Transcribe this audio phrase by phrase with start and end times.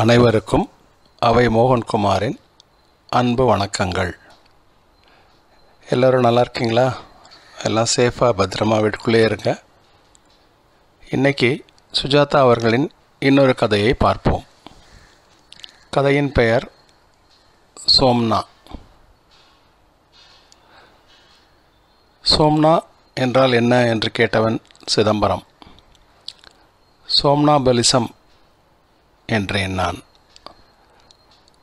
[0.00, 0.70] அனைவருக்கும்
[1.18, 2.38] அவை மோகன்குமாரின்
[3.08, 4.12] அன்பு வணக்கங்கள்.
[5.88, 6.96] எல்லோரும் நல்லா இருக்கீங்களா?
[7.64, 9.62] எல்லாம் சேஃபாக பத்திரமா வீட்டுக்குள்ளே இருங்க.
[11.10, 11.64] இன்னைக்கு
[12.02, 14.44] சுஜாதா அவர்களின் இன்னொரு கதையை பார்ப்போம்.
[15.90, 16.70] கதையின் பெயர்
[17.98, 18.42] சோம்னா.
[22.24, 22.78] சோம்னா
[23.14, 25.44] என்றால் என்ன என்று கேட்டவன் சிதம்பரம்.
[27.22, 28.14] சோம்னா பலிசம்
[29.26, 29.98] என்றேன் நான்.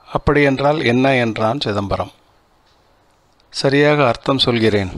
[0.08, 2.12] அப்படியென்றால் என்ன என்றான் சிதம்பரம்.
[3.50, 4.92] சரியாக அர்த்தம் சொல்கிறேன்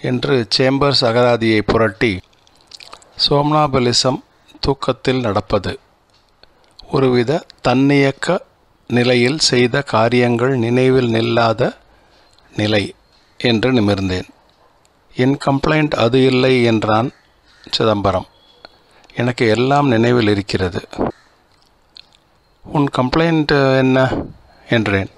[0.00, 2.12] என்று சேம்பர்ஸ் அகராதியை புரட்டி
[3.28, 4.20] சோம்னாபலிசம்
[4.60, 5.78] தூக்கத்தில் நடப்பது.
[6.90, 8.38] ஒருவித தன்னியக்க
[8.90, 11.76] நிலையில் செய்த காரியங்கள் நினைவில் நில்லாத
[12.56, 12.94] நிலை
[13.40, 14.28] என்று நிமிர்ந்தேன்.
[15.16, 17.08] என் கம்ப்ளைண்ட் அது இல்லை என்றான்
[17.72, 18.28] சிதம்பரம்.
[19.16, 20.88] எனக்கு எல்லாம் நினைவில் இருக்கிறது.
[22.62, 24.12] உன் கம்ப்ளைண்ட் என்ன?
[24.70, 25.10] என்றேன்.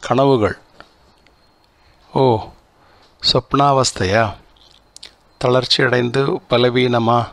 [0.00, 0.58] கனவுகள்.
[2.14, 2.48] ஓ
[3.32, 4.34] சொப்னாவஸ்தையா?
[5.44, 7.28] தளர்ச்சியடைந்து பலவீனமா?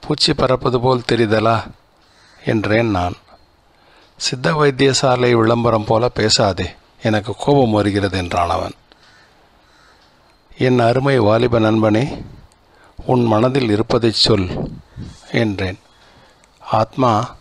[0.00, 1.66] பூச்சி பறப்பது போல் தெரிதலா?
[2.44, 3.14] என்றேன் நான்.
[4.16, 6.74] சித்த வைத்தியசாலை விளம்பரம் போல பேசாதே.
[7.02, 8.72] எனக்கு கோபம் வருகிறது என்றான் அவன்.
[10.58, 12.22] என் அருமை வாலிப நண்பனே
[13.06, 14.70] உன் மனதில் இருப்பதைச் சொல்
[15.32, 15.78] என்றேன்.
[16.60, 17.36] ஆத்மா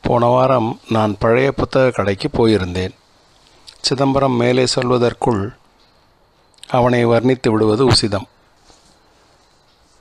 [0.00, 2.94] போன வாரம் நான் பழைய புத்தக கடைக்கு போயிருந்தேன்.
[3.80, 5.54] சிதம்பரம் மேலே சொல்வதற்குள்
[6.68, 8.24] அவனை வர்ணித்து விடுவது உசிதம்.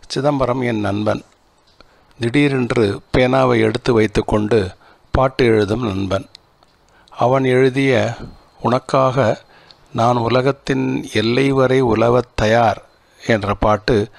[0.07, 1.23] சிதம்பரம் என் நண்பன்.
[2.19, 4.75] திடீரென்று பேனாவை எடுத்து வைத்துக்கொண்டு
[5.11, 6.25] பாட்டு எழுதும் நண்பன்.
[7.09, 8.15] அவன் எழுதிய
[8.61, 9.43] உனக்காக
[9.93, 12.85] நான் உலகத்தின் எல்லை வரை உலவத் தயார்
[13.27, 14.09] என்ற பாட்டு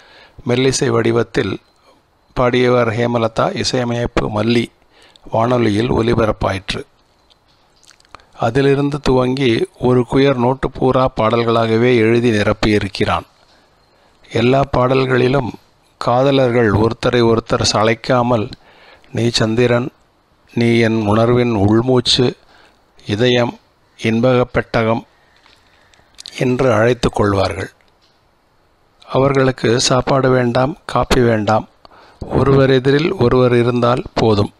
[0.46, 1.60] மெல்லிசை வடிவத்தில்
[2.40, 4.66] பாடியவர் ஹேமலதா இசையமைப்பு மல்லி
[5.30, 6.82] வானொலியில் ஒலிபரப்பாயிற்று.
[8.38, 13.26] அதிலிருந்து துவங்கி ஒரு குயர் நோட்டு பூரா பாடல்களாகவே எழுதி நிரப்பியிருக்கிறான்.
[14.30, 15.52] எல்லா பாடல்களிலும்
[15.98, 18.50] காதலர்கள் ஒருத்தரை ஒருத்தர் சளைக்காமல்
[19.12, 19.90] நீ சந்திரன்
[20.54, 22.36] நீ என் உணர்வின் உள்மூச்சு
[23.06, 23.58] இதயம்
[24.02, 25.06] இன்பகப் பெட்டகம்
[26.38, 27.70] என்று அழைத்து கொள்வார்கள்.
[29.16, 31.68] அவர்களுக்கு சாப்பாடு வேண்டாம் காப்பி வேண்டாம்.
[32.20, 34.52] ஒருவர் எதிரில் ஒருவர் இருந்தால் போதும்.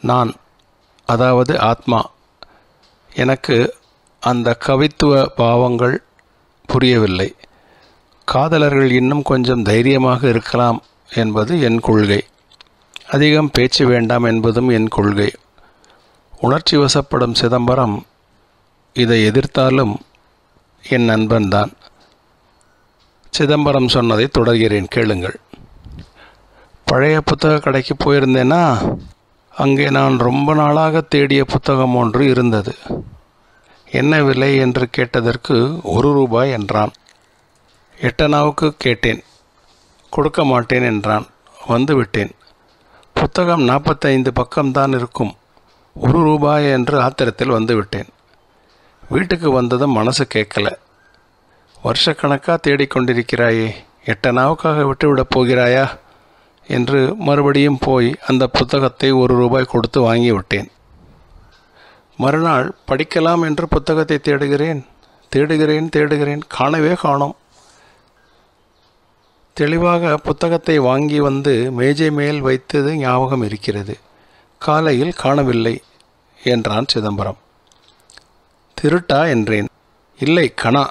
[0.00, 0.34] நான்
[1.06, 2.00] அதாவது ஆத்மா
[3.14, 3.58] எனக்கு
[4.20, 5.96] அந்த கவித்துவ பாவங்கள்
[6.66, 7.34] புரியவில்லை.
[8.24, 10.82] காதலர்கள் இன்னும் கொஞ்சம் தைரியமாக இருக்கலாம்
[11.14, 12.22] என்பது என் கொள்கை.
[13.10, 15.30] அதிகம் பேச்சு வேண்டாம் என்பதும் என் கொள்கை.
[16.40, 17.96] உணர்ச்சி வசப்படும் சிதம்பரம்
[18.92, 19.94] இதை எதிர்த்தாலும்
[20.84, 21.70] என் நண்பன்தான்.
[23.36, 25.36] சிதம்பரம் சொன்னதை தொடர்கிறேன் கேளுங்கள்.
[26.84, 28.62] பழைய புத்தக கடைக்கு போயிருந்தேன்னா
[29.54, 32.72] அங்கே நான் ரொம்ப நாளாக தேடிய புத்தகம் ஒன்று இருந்தது.
[33.90, 36.92] என்ன விலை என்று கேட்டதற்கு ஒரு ரூபாய் என்றான்.
[38.00, 39.20] எட்டனாவுக்கு கேட்டேன்.
[40.12, 41.26] கொடுக்க மாட்டேன் என்றான்.
[41.68, 42.32] வந்துவிட்டேன்
[43.14, 45.32] புத்தகம் நாற்பத்தைந்து பக்கம்தான் இருக்கும்.
[45.94, 48.10] ஒரு ரூபாய் என்று ஆத்திரத்தில் வந்துவிட்டேன்
[49.08, 50.68] வீட்டுக்கு வந்ததும் மனசு கேட்கல.
[51.86, 53.68] வருஷக்கணக்காக தேடிக்கொண்டிருக்கிறாயே
[54.04, 55.86] எட்டனாவுக்காக விட்டுவிடப் போகிறாயா?
[56.66, 60.68] என்று மறுபடியும் போய் அந்த புத்தகத்தை ஒரு ரூபாய் கொடுத்து வாங்கிவிட்டேன்.
[62.16, 64.84] மறுநாள் படிக்கலாம் என்று புத்தகத்தை தேடுகிறேன்
[65.32, 67.36] தேடுகிறேன் தேடுகிறேன் காணவே காணோம்.
[69.52, 73.98] தெளிவாக புத்தகத்தை வாங்கி வந்து மேஜை மேல் வைத்தது ஞாபகம் இருக்கிறது.
[74.58, 75.82] காலையில் காணவில்லை
[76.44, 77.38] என்றான் சிதம்பரம்.
[78.76, 79.68] திருட்டா என்றேன்.
[80.18, 80.84] இல்லை கணா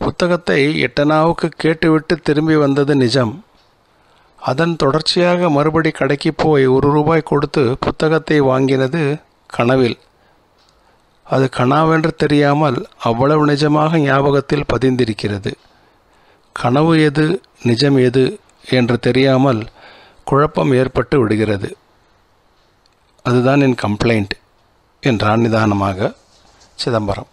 [0.00, 3.32] புத்தகத்தை எட்டனாவுக்கு கேட்டுவிட்டு திரும்பி வந்தது நிஜம்.
[4.38, 9.00] அதன் தொடர்ச்சியாக மறுபடி கடைக்கு போய் ஒரு ரூபாய் கொடுத்து புத்தகத்தை வாங்கினது
[9.46, 9.98] கனவில்.
[11.26, 15.52] அது கனாவென்று தெரியாமல் அவ்வளவு நிஜமாக ஞாபகத்தில் பதிந்திருக்கிறது.
[16.52, 17.24] கனவு எது
[17.62, 18.24] நிஜம் எது
[18.78, 19.62] என்று தெரியாமல்
[20.24, 21.76] குழப்பம் ஏற்பட்டு விடுகிறது.
[23.24, 24.34] அதுதான் என் கம்ப்ளைண்ட்
[25.02, 26.14] என்றான் நிதானமாக
[26.78, 27.30] சிதம்பரம்.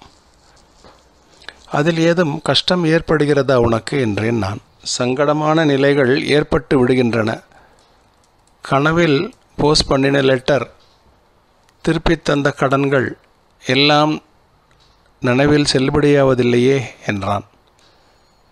[1.78, 4.60] அதில் ஏதும் கஷ்டம் ஏற்படுகிறதா உனக்கு என்றேன் நான்.
[4.98, 7.30] சங்கடமான நிலைகள் ஏற்பட்டு விடுகின்றன.
[8.62, 9.18] கனவில்
[9.62, 10.66] போஸ்ட் பண்ணின லெட்டர்
[11.86, 13.08] திருப்பி தந்த கடன்கள்
[13.64, 14.14] எல்லாம்
[15.22, 16.78] நினைவில் செல்லுபடியாவதில்லையே
[17.08, 17.46] என்றான்.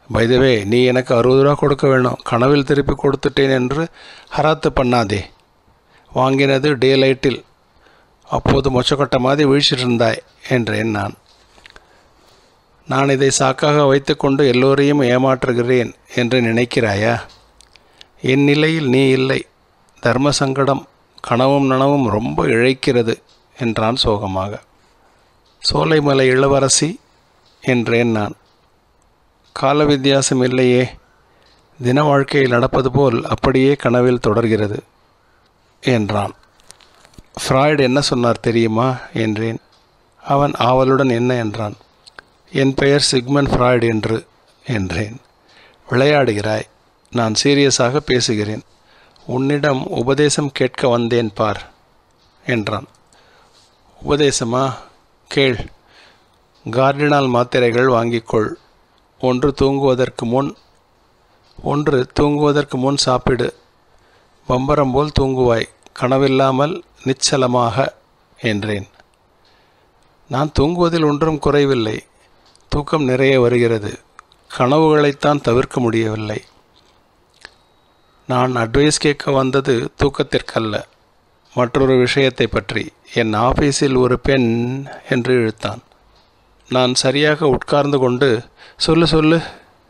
[0.09, 2.19] வைதவே நீ எனக்கு அறுபது ரூபா கொடுக்க வேணும்.
[2.23, 3.83] கனவில் திருப்பி கொடுத்துட்டேன் என்று
[4.37, 5.21] ஹராத்து பண்ணாதே.
[6.11, 7.39] வாங்கினது டே லைட்டில்
[8.29, 11.15] அப்போது மொச்சக்கொட்டை மாதிரி வீழ்ச்சிட்டு இருந்தாய் என்றேன் நான்.
[12.91, 17.19] நான் இதை சாக்காக வைத்துக்கொண்டு எல்லோரையும் ஏமாற்றுகிறேன் என்று நினைக்கிறாயா?
[18.21, 19.45] என் நிலையில் நீ இல்லை.
[19.99, 20.87] தர்ம சங்கடம்
[21.21, 23.21] கனவும் நனவும் ரொம்ப இழைக்கிறது
[23.59, 24.61] என்றான் சோகமாக.
[25.71, 26.99] சோலைமலை இளவரசி
[27.61, 28.33] என்றேன் நான்.
[29.51, 30.89] கால வித்தியாசம் இல்லையே.
[31.81, 34.83] தின வாழ்க்கையில் நடப்பது போல் அப்படியே கனவில் தொடர்கிறது
[35.81, 36.33] என்றான்.
[37.43, 38.95] ஃப்ராய்டு என்ன சொன்னார் தெரியுமா?
[39.13, 39.57] என்றேன்.
[40.23, 41.75] அவன் ஆவலுடன் என்ன என்றான்.
[42.53, 44.27] என் பெயர் சிக்மன் ஃப்ராய்டு என்று
[44.65, 45.21] என்றேன்.
[45.89, 46.67] விளையாடுகிறாய்.
[47.11, 48.61] நான் சீரியஸாக பேசுகிறேன்.
[49.25, 51.71] உன்னிடம் உபதேசம் கேட்க வந்தேன் பார்
[52.45, 52.85] என்றான்.
[54.07, 54.73] உபதேசமா?
[55.27, 55.69] கேள்.
[56.65, 58.53] கார்டினால் மாத்திரைகள் வாங்கிக்கொள்.
[59.19, 60.55] ஒன்று தூங்குவதற்கு முன்
[61.63, 63.55] ஒன்று தூங்குவதற்கு முன் சாப்பிடு.
[64.49, 65.69] பம்பரம் போல் தூங்குவாய்.
[65.99, 67.87] கனவில்லாமல் நிச்சலமாக
[68.39, 68.87] என்றேன்.
[70.27, 72.03] நான் தூங்குவதில் ஒன்றும் குறைவில்லை.
[72.71, 73.99] தூக்கம் நிறைய வருகிறது.
[74.57, 76.43] கனவுகளைத்தான் தவிர்க்க முடியவில்லை.
[78.27, 80.83] நான் அட்வைஸ் கேட்க வந்தது தூக்கத்திற்கல்ல.
[81.53, 85.79] மற்றொரு விஷயத்தை பற்றி என் ஆபீஸில் ஒரு பெண் என்று இழுத்தான்.
[86.69, 88.43] நான் சரியாக உட்கார்ந்து கொண்டு
[88.77, 89.41] சொல்லு சொல்லு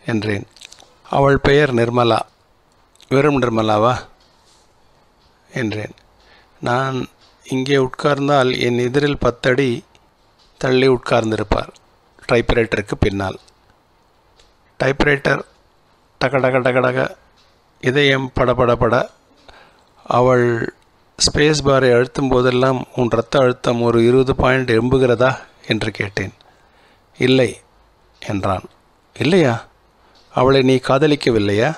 [0.05, 0.47] என்றேன்.
[1.09, 2.19] அவள் பெயர் நிர்மலா.
[3.09, 3.97] வெறும் நிர்மலாவா?
[5.53, 5.93] என்றேன்.
[6.59, 7.07] நான்
[7.43, 9.83] இங்கே உட்கார்ந்தால் என் எதிரில் பத்தடி
[10.57, 11.79] தள்ளி உட்கார்ந்திருப்பார்.
[12.27, 13.39] டைப்ரைட்டருக்கு பின்னால்.
[14.83, 15.41] டைப்ரைட்டர்
[16.25, 17.15] டக டக டக டக
[17.81, 19.09] இதயம் படபடபட
[20.03, 20.73] அவள்
[21.17, 25.37] ஸ்பேஸ் பாரை அழுத்தும் போதெல்லாம் உன் இரத்த அழுத்தம் ஒரு இருபது பாயிண்ட் எம்புகிறதா
[25.67, 26.33] என்று கேட்டேன்.
[27.17, 27.59] இல்லை
[28.27, 28.63] என்றான்.
[29.13, 29.65] இல்லையா?
[30.33, 31.77] அவளை நீ காதலிக்கவில்லையா?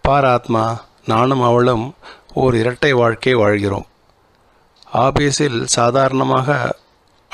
[0.00, 1.94] பார் ஆத்மா நானும் அவளும்
[2.34, 3.86] ஓர் இரட்டை வாழ்க்கை வாழ்கிறோம்.
[4.92, 6.76] ஆபீஸில் சாதாரணமாக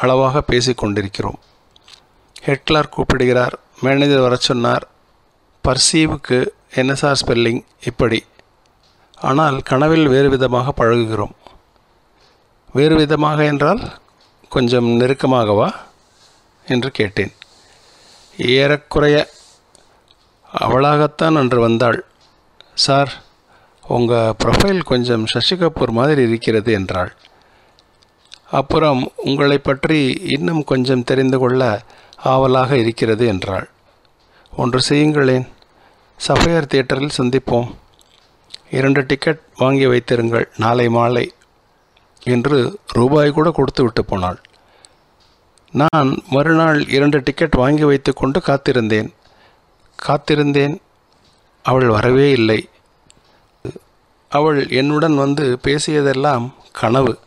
[0.00, 1.38] அளவாக பேசிக்கொண்டிருக்கிறோம்.
[2.44, 3.54] ஹெட்லர் கூப்பிடுகிறார்.
[3.80, 4.84] மேனேஜர் வர சொன்னார்.
[5.64, 6.38] பர்சீவுக்கு
[6.74, 8.20] என்எஸ்ஆர் ஸ்பெல்லிங் இப்படி.
[9.20, 11.34] ஆனால் கனவில் வேறு விதமாக பழகுகிறோம்.
[12.72, 13.82] வேறு விதமாக என்றால்
[14.48, 15.68] கொஞ்சம் நெருக்கமாகவா
[16.66, 17.32] என்று கேட்டேன்.
[18.36, 19.28] ஏறக்குறைய
[20.52, 22.04] அவளாகத்தான் அன்று வந்தாள்.
[22.74, 23.12] சார்
[23.88, 27.12] உங்கள் ப்ரொஃபைல் கொஞ்சம் சசி கபூர் மாதிரி இருக்கிறது என்றாள்.
[28.50, 31.82] அப்புறம் உங்களை பற்றி இன்னும் கொஞ்சம் தெரிந்து கொள்ள
[32.16, 33.68] ஆவலாக இருக்கிறது என்றாள்.
[34.56, 35.48] ஒன்று செய்யுங்களேன்.
[36.28, 37.74] சஃபையர் தியேட்டரில் சந்திப்போம்.
[38.70, 40.48] இரண்டு டிக்கெட் வாங்கி வைத்திருங்கள்.
[40.56, 41.32] நாளை மாலை.
[42.22, 44.40] என்று ரூபாய் கூட கொடுத்து விட்டு போனாள்.
[45.72, 49.12] நான் மறுநாள் இரண்டு டிக்கெட் வாங்கி வைத்துக்கொண்டு காத்திருந்தேன்.
[50.06, 50.76] காத்திருந்தேன்.
[51.62, 52.68] அவள் வரவே இல்லை.
[54.28, 57.18] அவள் என்னுடன் வந்து பேசியதெல்லாம் கனவு.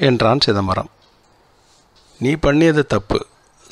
[0.00, 0.90] என்றான் சிதம்பரம்.
[2.18, 3.26] நீ பண்ணியது தப்பு.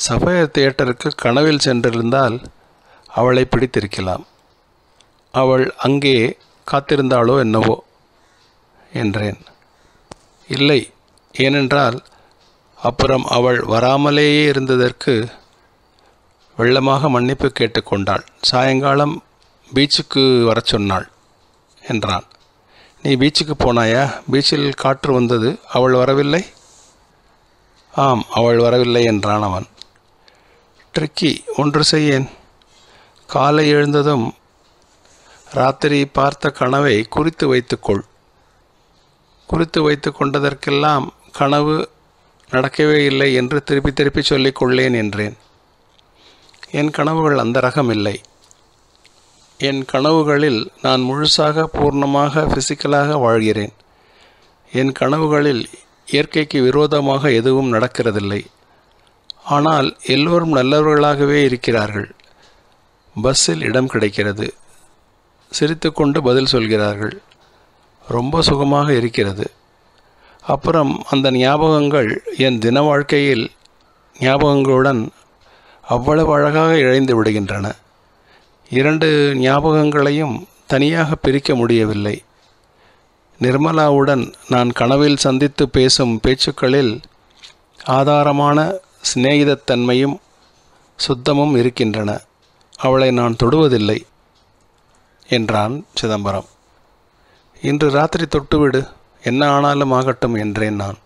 [0.09, 2.37] சஃபயர் தியேட்டருக்கு கனவில் சென்றிருந்தால்
[3.09, 4.27] அவளை பிடித்திருக்கலாம்.
[5.35, 6.39] அவள் அங்கே
[6.71, 7.85] காத்திருந்தாளோ என்னவோ?
[8.93, 9.41] என்றேன்.
[10.49, 10.93] இல்லை.
[11.33, 12.03] ஏனென்றால்
[12.83, 15.15] அப்புறம் அவள் வராமலேயே இருந்ததற்கு
[16.59, 19.23] வெள்ளமாக மன்னிப்பு கேட்டுக்கொண்டாள் சாயங்காலம்
[19.75, 21.09] பீச்சுக்கு வரச் சொன்னாள்
[21.83, 22.25] என்றான்.
[23.03, 24.21] நீ பீச்சுக்கு போனாயா?
[24.33, 25.59] பீச்சில் காற்று வந்தது.
[25.73, 26.47] அவள் வரவில்லை?
[27.93, 29.67] ஆம் அவள் வரவில்லை என்றான் அவன்.
[30.99, 32.31] ட்ரிக்கி ஒன்று செய்யேன்.
[33.27, 34.35] காலை எழுந்ததும்
[35.51, 38.05] ராத்திரி பார்த்த கனவை குறித்து வைத்துக்கொள்.
[39.47, 41.89] குறித்து வைத்து கொண்டதற்கெல்லாம் கனவு
[42.51, 45.37] நடக்கவே இல்லை என்று திருப்பி திருப்பி சொல்லிக் கொள்ளேன் என்றேன்.
[46.71, 48.21] என் கனவுகள் அந்த ரகம் இல்லை.
[49.61, 53.73] என் கனவுகளில் நான் முழுசாக பூர்ணமாக ஃபிசிக்கலாக வாழ்கிறேன்.
[54.73, 55.65] என் கனவுகளில்
[56.07, 58.47] இயற்கைக்கு விரோதமாக எதுவும் நடக்கிறதில்லை.
[59.45, 62.15] ஆனால் எல்லோரும் நல்லவர்களாகவே இருக்கிறார்கள்.
[63.23, 64.55] பஸ்ஸில் இடம் கிடைக்கிறது.
[65.51, 67.21] சிரித்துக்கொண்டு பதில் சொல்கிறார்கள்.
[68.09, 69.51] ரொம்ப சுகமாக இருக்கிறது.
[70.43, 73.51] அப்புறம் அந்த ஞாபகங்கள் என் தின வாழ்க்கையில்
[74.19, 75.09] ஞாபகங்களுடன்
[75.83, 77.73] அவ்வளவு அழகாக இழைந்து விடுகின்றன.
[78.71, 82.23] இரண்டு ஞாபகங்களையும் தனியாக பிரிக்க முடியவில்லை.
[83.41, 87.01] நிர்மலாவுடன் நான் கனவில் சந்தித்து பேசும் பேச்சுக்களில்
[87.87, 88.73] ஆதாரமான
[89.15, 90.17] சிநேகிதத்தன்மையும்
[90.97, 92.21] சுத்தமும் இருக்கின்றன.
[92.77, 94.01] அவளை நான் தொடுவதில்லை
[95.29, 96.45] என்றான் சிதம்பரம்.
[97.63, 98.91] இன்று ராத்திரி தொட்டுவிடு
[99.23, 100.97] என்ன ஆனாலும் ஆகட்டும் என்றேன் நான்.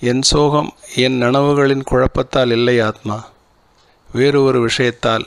[0.00, 3.24] என் சோகம் என் நனவுகளின் குழப்பத்தால் இல்லை ஆத்மா.
[4.12, 5.24] வேறு ஒரு விஷயத்தால்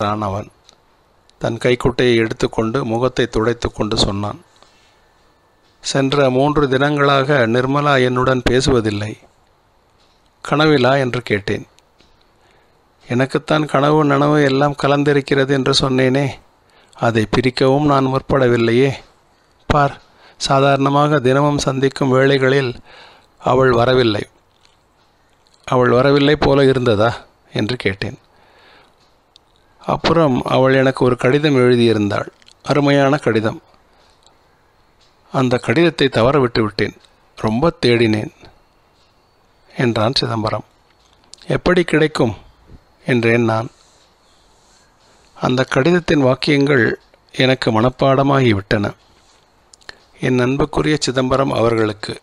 [0.00, 0.48] அவன்
[1.38, 4.40] தன் கைக்குட்டையை எடுத்துக்கொண்டு முகத்தை துடைத்து கொண்டு சொன்னான்
[5.80, 9.18] சென்ற மூன்று தினங்களாக நிர்மலா என்னுடன் பேசுவதில்லை.
[10.48, 10.98] கனவிலா?
[10.98, 11.66] என்று கேட்டேன்.
[13.08, 16.28] எனக்குத்தான் கனவு நனவு எல்லாம் கலந்திருக்கிறது என்று சொன்னேனே
[16.94, 18.92] அதை பிரிக்கவும் நான் முற்படவில்லையே.
[19.66, 20.00] பார்
[20.36, 22.74] சாதாரணமாக தினமும் சந்திக்கும் வேளைகளில்
[23.38, 24.26] அவள் வரவில்லை.
[25.64, 27.16] அவள் வரவில்லை போல இருந்ததா?
[27.52, 28.18] என்று கேட்டேன்.
[29.90, 32.26] அப்புறம் அவள் எனக்கு ஒரு கடிதம் எழுதியிருந்தாள்.
[32.62, 33.62] அருமையான கடிதம்.
[35.32, 36.94] அந்த கடிதத்தை தவற விட்டு விட்டேன்
[37.36, 38.30] ரொம்ப தேடினேன்.
[39.76, 40.64] என்றான் சிதம்பரம்.
[41.46, 42.36] எப்படி கிடைக்கும்?
[43.06, 43.68] என்றேன் நான்.
[45.40, 47.00] அந்த கடிதத்தின் வாக்கியங்கள்
[47.32, 48.94] எனக்கு மனப்பாடமாகிவிட்டன.
[50.20, 52.20] என் அன்புக்குரிய சிதம்பரம் அவர்களுக்கு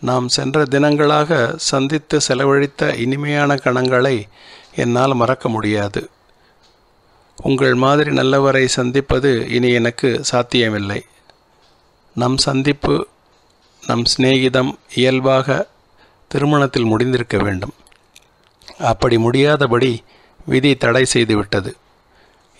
[0.00, 4.28] நாம் சென்ற தினங்களாக சந்தித்து செலவழித்த இனிமையான கணங்களை
[4.74, 6.10] என்னால் மறக்க முடியாது.
[7.42, 11.04] உங்கள் மாதிரி நல்லவரை சந்திப்பது இனி எனக்கு சாத்தியமில்லை.
[12.14, 13.06] நம் சந்திப்பு
[13.86, 15.68] நம் சிநேகிதம் இயல்பாக
[16.28, 17.74] திருமணத்தில் முடிந்திருக்க வேண்டும்.
[18.78, 20.02] அப்படி முடியாதபடி
[20.44, 21.72] விதி தடை செய்துவிட்டது.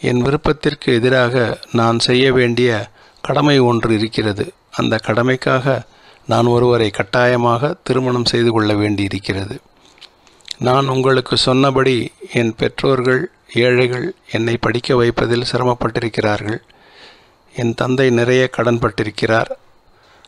[0.01, 2.89] என் விருப்பத்திற்கு எதிராக நான் செய்ய வேண்டிய
[3.21, 4.53] கடமை ஒன்று இருக்கிறது.
[4.71, 5.83] அந்த கடமைக்காக
[6.27, 9.61] நான் ஒருவரை கட்டாயமாக திருமணம் செய்து கொள்ள வேண்டியிருக்கிறது.
[10.59, 16.61] நான் உங்களுக்கு சொன்னபடி என் பெற்றோர்கள் ஏழைகள் என்னை படிக்க வைப்பதில் சிரமப்பட்டிருக்கிறார்கள்.
[17.55, 19.51] என் தந்தை நிறைய கடன்பட்டிருக்கிறார்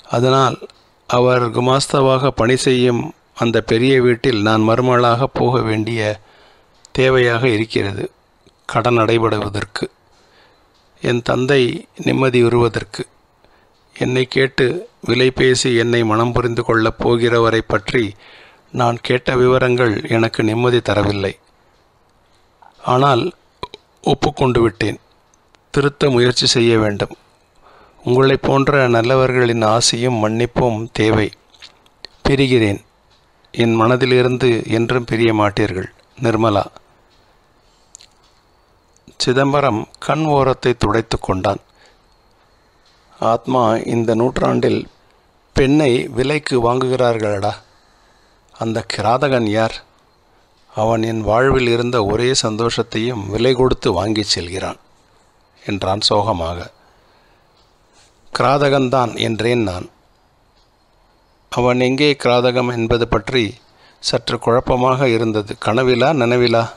[0.09, 0.59] அதனால்
[1.07, 6.21] அவர் குமாஸ்தாவாக பணி செய்யும் அந்த பெரிய வீட்டில் நான் மருமகளாக போக வேண்டிய
[6.99, 8.11] தேவையாக இருக்கிறது
[8.64, 9.87] கடன் அடைபடுவதற்கு.
[11.00, 13.07] என் தந்தை நிம்மதி உறுவதற்கு
[13.99, 18.14] என்னை கேட்டு விலை பேசி என்னை மனம் புரிந்து கொள்ளப் போகிறவரை பற்றி
[18.73, 21.38] நான் கேட்ட விவரங்கள் எனக்கு நிம்மதி தரவில்லை.
[22.85, 23.33] ஆனால்
[24.03, 24.99] ஒப்புக்கொண்டு விட்டேன்
[25.71, 27.17] திருத்த முயற்சி செய்ய வேண்டும்.
[28.05, 31.33] உங்களைப் போன்ற நல்லவர்களின் ஆசையும் மன்னிப்பும் தேவை.
[32.29, 32.85] பிரிகிறேன்.
[33.53, 35.87] என் மனதிலிருந்து என்றும் பிரிய மாட்டீர்கள்
[36.23, 36.65] நிர்மலா.
[39.17, 41.59] சிதம்பரம் கண் ஓரத்தை துடைத்து கொண்டான்.
[43.21, 44.89] ஆத்மா இந்த நூற்றாண்டில்
[45.53, 47.53] பெண்ணை விலைக்கு வாங்குகிறார்களடா.
[48.59, 49.83] அந்த கிராதகன் யார்?
[50.75, 54.76] அவன் என் வாழ்வில் இருந்த ஒரே சந்தோஷத்தையும் விலை கொடுத்து வாங்கிச் செல்கிறான்
[55.67, 56.71] என்றான் சோகமாக.
[58.38, 59.88] கிராதகன்தான் என்றேன் நான்.
[61.50, 63.55] அவன் எங்கே கிராதகம் என்பது பற்றி
[64.00, 65.57] சற்று குழப்பமாக இருந்தது.
[65.64, 66.71] கனவிலா நனவிலா?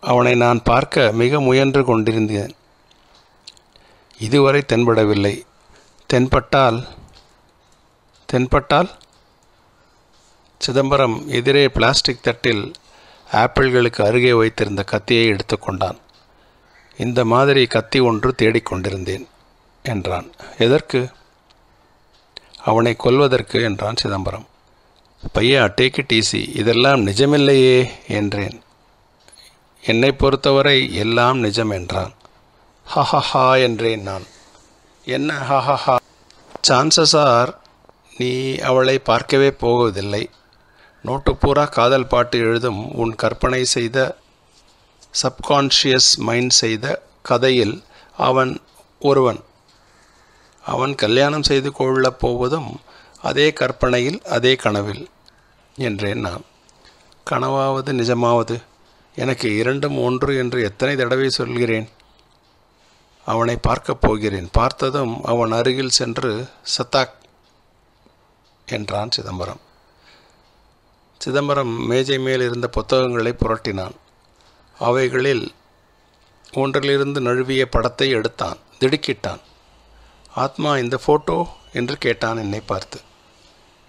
[0.00, 2.54] அவனை நான் பார்க்க மிக முயன்று கொண்டிருந்தேன்.
[4.18, 5.44] இதுவரை தென்படவில்லை.
[6.06, 6.86] தென்பட்டால்
[8.32, 8.90] தென்பட்டால்?
[10.58, 12.72] சிதம்பரம் எதிரே பிளாஸ்டிக் தட்டில்
[13.32, 15.96] ஆப்பிள்களுக்கு அருகே வைத்திருந்த கத்தியை எடுத்துக்கொண்டான்.
[16.96, 19.26] இந்த மாதிரி கத்தி ஒன்று தேடிக்கொண்டிருந்தேன்
[19.82, 20.32] என்றான்.
[20.58, 21.08] எதற்கு?
[22.58, 24.46] அவனை கொல்வதற்கு என்றான் சிதம்பரம்.
[25.34, 28.62] பையா டேக் இட் ஈஸி இதெல்லாம் நிஜமில்லையே என்றேன்.
[29.82, 32.12] என்னை பொறுத்தவரை எல்லாம் நிஜம் என்றான்.
[32.94, 34.26] ஹஹஹா என்றேன் நான்.
[35.04, 35.96] என்ன ஹஹஹா
[36.68, 37.60] சான்சஸ் ஆர்
[38.16, 40.30] நீ அவளை பார்க்கவே போவதில்லை
[41.04, 44.16] நோட்டு பூரா காதல் பாட்டு எழுதும் உன் கற்பனை செய்த
[45.22, 47.82] சப்கான்ஷியஸ் மைண்ட் செய்த கதையில்
[48.16, 48.60] அவன்
[49.00, 49.40] ஒருவன்.
[50.64, 52.80] அவன் கல்யாணம் செய்து கொள்ளப் போவதும்
[53.22, 55.08] அதே கற்பனையில் அதே கனவில்
[55.76, 56.44] என்றேன் நான்.
[57.30, 58.62] கனவாவது நிஜமாவது?
[59.14, 61.88] எனக்கு இரண்டும் ஒன்று என்று எத்தனை தடவை சொல்கிறேன்?
[63.24, 64.48] அவனை பார்க்கப் போகிறேன்.
[64.52, 67.14] பார்த்ததும் அவன் அருகில் சென்று சத்தாக்
[68.66, 69.63] என்றான் சிதம்பரம்.
[71.24, 73.94] சிதம்பரம் மேஜை மேல் இருந்த புத்தகங்களை புரட்டினான்.
[74.78, 75.52] அவைகளில்
[76.52, 78.56] ஒன்றிலிருந்து நழுவிய படத்தை எடுத்தான்.
[78.80, 79.40] திடுக்கிட்டான்.
[80.34, 83.00] ஆத்மா இந்த ஃபோட்டோ என்று கேட்டான் என்னை பார்த்து.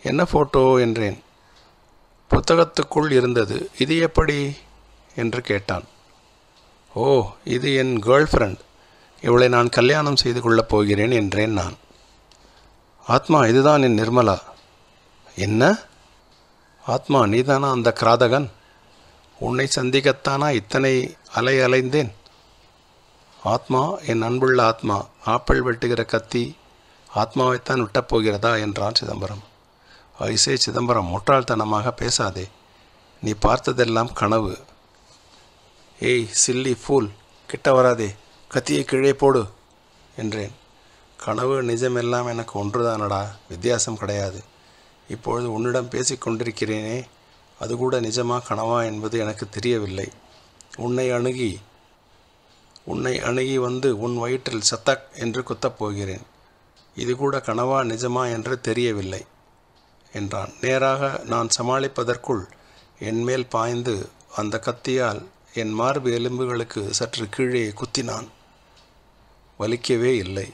[0.03, 1.19] என்ன ஃபோட்டோ என்றேன்.
[2.29, 3.69] புத்தகத்துக்குள் இருந்தது.
[3.77, 4.55] இது எப்படி?
[5.15, 5.83] என்று கேட்டான்.
[6.93, 8.59] ஓ இது என் கேர்ள் ஃப்ரெண்ட்.
[9.21, 11.75] இவளை நான் கல்யாணம் செய்து கொள்ளப் போகிறேன் என்றேன் நான்.
[13.07, 14.39] ஆத்மா இதுதான் என் நிர்மலா.
[15.35, 15.79] என்ன?
[16.85, 18.49] ஆத்மா நீதானா அந்த கிராதகன்?
[19.39, 22.11] உன்னை சந்திக்கத்தானா இத்தனை அலை அலைந்தேன்?
[23.43, 26.55] ஆத்மா என் அன்புள்ள ஆத்மா ஆப்பிள் வெட்டுகிற கத்தி
[27.15, 29.43] ஆத்மாவைத்தான் விட்டப் போகிறதா என்றான் சிதம்பரம்.
[30.19, 32.49] ஐசே சிதம்பரம் முட்டாள்தனமாக பேசாதே.
[33.21, 34.57] நீ பார்த்ததெல்லாம் கனவு.
[35.99, 37.09] ஏய் சில்லி ஃபூல்
[37.47, 38.15] கிட்ட வராதே.
[38.47, 39.47] கத்தியை கீழே போடு
[40.17, 40.51] என்றேன்.
[41.17, 43.27] கனவு நிஜமெல்லாம் எனக்கு ஒன்றுதானடா.
[43.49, 44.43] வித்தியாசம் கிடையாது.
[45.07, 47.03] இப்பொழுது உன்னிடம் பேசிக் கொண்டிருக்கிறேனே.
[47.59, 50.09] அது கூட நிஜமா கனவா என்பது எனக்கு தெரியவில்லை.
[50.77, 51.59] உன்னை அணுகி
[52.85, 56.21] உன்னை அணுகி வந்து உன் வயிற்றில் சத்தக் என்று குத்தப் போகிறேன்.
[56.95, 59.25] இது கூட கனவா நிஜமா என்று தெரியவில்லை
[60.13, 60.53] என்றான்.
[60.61, 62.45] நேராக நான் சமாளிப்பதற்குள்
[62.99, 68.27] என்மேல் பாய்ந்து அந்த கத்தியால் என் மார்பு எலும்புகளுக்கு சற்று கீழே குத்தினான்.
[69.59, 70.53] வலிக்கவே இல்லை.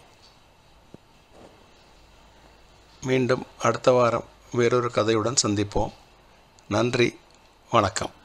[3.03, 4.30] மீண்டும் அடுத்த வாரம்.
[4.51, 5.91] வேறொரு கதையுடன் சந்திப்போம்.
[6.67, 7.19] நன்றி.
[7.71, 8.19] வணக்கம்.